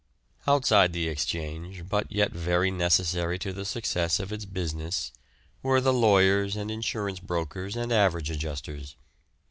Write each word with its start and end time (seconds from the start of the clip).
Outside 0.47 0.93
the 0.93 1.07
Exchange, 1.07 1.87
but 1.87 2.11
yet 2.11 2.31
very 2.31 2.71
necessary 2.71 3.37
to 3.37 3.53
the 3.53 3.63
success 3.65 4.19
of 4.19 4.33
its 4.33 4.45
business, 4.45 5.11
were 5.61 5.79
the 5.79 5.93
lawyers 5.93 6.55
and 6.55 6.71
insurance 6.71 7.19
brokers 7.19 7.75
and 7.75 7.91
average 7.93 8.31
adjusters. 8.31 8.95